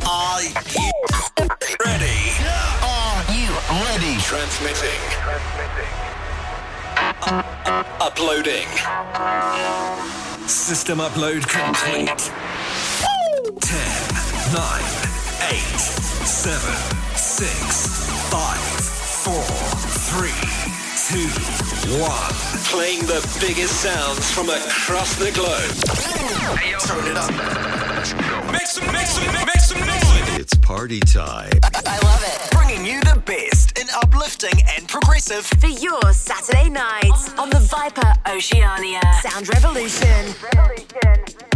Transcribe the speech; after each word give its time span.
Are 0.00 0.40
you 0.42 0.90
ready? 1.84 2.32
Are 2.82 3.24
you 3.28 3.52
ready? 3.84 4.16
Transmitting. 4.22 5.00
Transmitting. 5.20 5.92
Uploading. 8.00 8.68
System 10.48 10.98
upload 10.98 11.46
complete. 11.46 12.08
10, 13.60 13.78
9, 14.54 14.82
8, 15.50 15.60
7, 15.60 16.74
6, 17.14 18.30
5, 18.30 18.58
4, 19.24 19.34
3, 19.34 20.51
2, 21.12 21.18
1. 21.18 22.10
Playing 22.72 23.00
the 23.00 23.20
biggest 23.38 23.82
sounds 23.82 24.30
from 24.30 24.48
across 24.48 25.14
the 25.16 25.30
globe. 25.32 25.70
Hey, 26.56 26.72
Turn 26.80 27.06
it 27.06 27.18
up. 27.18 27.30
Make 28.50 28.66
some, 28.66 28.90
make 28.90 29.06
some, 29.06 29.26
make 29.44 29.60
some 29.60 29.80
noise. 29.80 30.38
It's 30.40 30.54
party 30.54 31.00
time. 31.00 31.52
I 31.84 31.98
love 32.02 32.24
it. 32.24 32.50
Bringing 32.52 32.86
you 32.86 33.00
the 33.02 33.20
best 33.26 33.78
in 33.78 33.88
uplifting 34.02 34.58
and 34.74 34.88
progressive. 34.88 35.44
for 35.44 35.66
your 35.66 36.14
Saturday 36.14 36.70
night 36.70 37.38
on 37.38 37.50
the 37.50 37.60
Viper 37.60 38.14
Oceania 38.26 39.02
Sound 39.20 39.50
Revolution. 39.50 40.32
Thank 41.02 41.51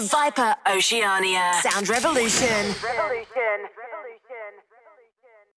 the 0.00 0.06
Viper 0.08 0.54
Oceania 0.68 1.52
Sound 1.62 1.88
Revolution. 1.88 2.74
Revolution. 2.84 3.35